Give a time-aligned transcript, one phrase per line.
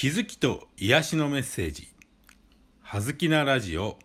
[0.00, 1.86] 気づきと癒しのメッセージ
[2.80, 3.98] 「はずきなラジオ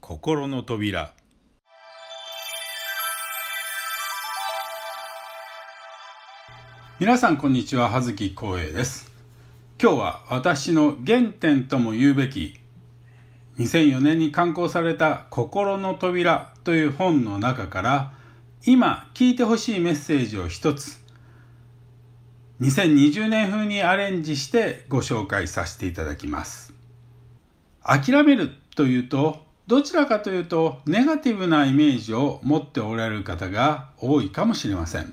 [0.00, 1.14] 心の扉」
[7.00, 7.88] 皆さんこんにちは。
[7.88, 9.10] 葉月光栄です。
[9.82, 12.60] 今日は私の原点とも言うべき
[13.58, 18.12] 2004年に刊行された「心の扉」という本の中から
[18.64, 21.01] 今聞いてほしいメッセージを一つ
[22.62, 26.72] 2020年風にアレンジしてご紹介させていただきます。
[27.82, 35.12] 諦めるというとどちらかというとネガティブなイメージを持っておられる方が多いかもしれません。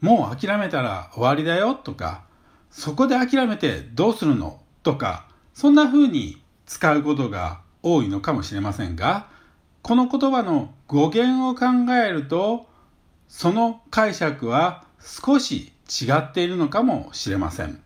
[0.00, 2.24] もう諦めたら終わりだよとか
[2.70, 9.28] そこで諦めてどうするのとかそんな風に使うことが多いのかもしれませんが
[9.82, 12.66] この言葉の語源を考えると
[13.28, 17.80] その解釈は少し違っているのかもしれません。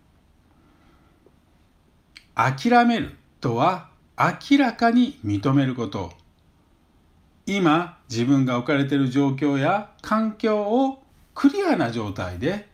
[2.34, 6.12] 諦めるとは明らかに認めること。
[7.46, 11.02] 今自分が置かれている状況や環境を
[11.34, 12.68] クリアな状態で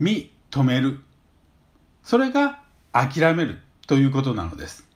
[0.00, 0.28] 認
[0.64, 1.00] める。
[2.02, 4.86] それが諦めるということなのです。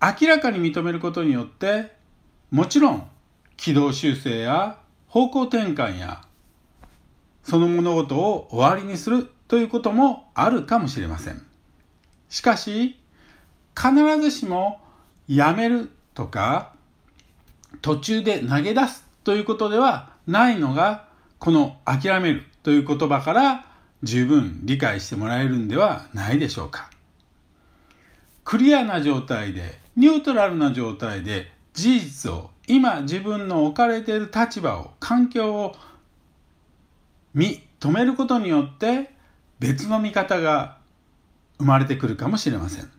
[0.00, 1.92] 明らかに認めることによって
[2.50, 3.08] もちろん
[3.56, 4.78] 軌道修正や
[5.08, 6.22] 方向転換や
[7.44, 11.42] その物事を終わりにするということもあるかもしれません。
[12.28, 12.98] しかし、
[13.76, 14.80] 必ずしも
[15.28, 16.72] やめるとか
[17.82, 23.66] 途中で投げ出すということではないのがこの諦めるという言葉から
[24.02, 26.90] 十分理解してもらえるんではないでしょうか。
[28.44, 35.74] クリアな状態でニュートラルな状態で事実を今自分の置かれている立場を環境を
[37.34, 39.10] 認めることによって
[39.58, 40.78] 別の見方が
[41.58, 42.90] 生まれてくるかもしれません。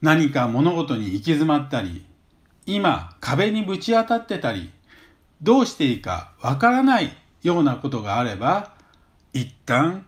[0.00, 2.06] 何か物事に行き詰まったり
[2.64, 4.70] 今壁にぶち当たってたり
[5.42, 7.10] どうしていいかわからない
[7.42, 8.72] ようなことがあれば
[9.32, 10.06] 一旦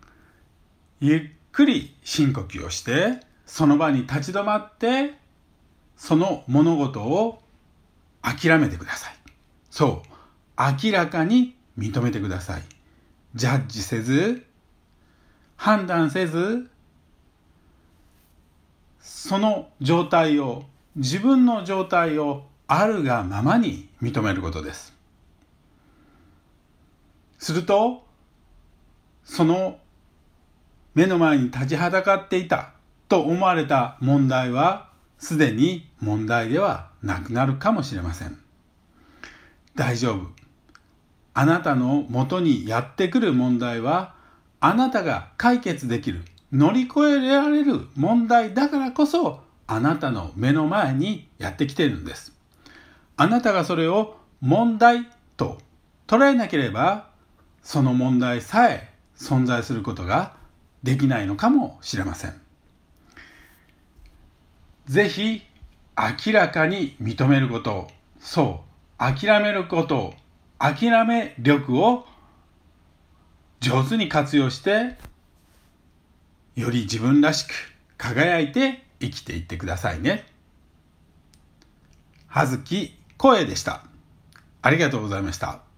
[1.01, 1.21] ゆっ
[1.53, 5.15] くり深呼吸をしてその場に立ち止まって
[5.97, 7.43] その物事を
[8.23, 9.17] 諦めてください。
[9.71, 10.09] そう
[10.85, 12.63] 明らかに認めてください。
[13.35, 14.47] ジャッジせず、
[15.57, 16.69] 判断せず、
[19.01, 20.65] その状態を、
[20.97, 24.93] 自分の状態をあるがままに認めることです。
[27.39, 28.07] すると、
[29.25, 29.79] その
[30.95, 32.73] 目の前に立ちはだかっていた
[33.09, 38.39] と思われた問題はすでに問題ではなくなるかもしれません。
[39.75, 40.31] 大丈夫。
[41.35, 44.15] あなたのもとにやってくる問題は
[44.61, 46.23] あなたが解決できる
[46.53, 52.33] 乗り越えられる問題だからこそあなたの目の前にやってきているんです。
[53.17, 55.59] あなたがそれを問題と
[56.07, 57.09] 捉えなければ
[57.63, 60.35] その問題さえ存在することが
[60.83, 62.35] できないのかもしれません。
[64.87, 65.43] ぜひ
[65.97, 67.89] 明らかに認めること
[68.19, 68.65] そ
[68.99, 70.15] う諦めること
[70.63, 72.07] 諦め力を
[73.59, 74.97] 上手に活用して
[76.55, 77.51] より自分らしく
[77.99, 80.25] 輝いて生きていってくださいね。
[82.29, 83.85] 葉月声でした。
[84.63, 85.72] ありがとうございました。